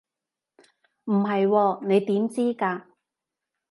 [1.03, 2.85] 唔係喎，你點知㗎？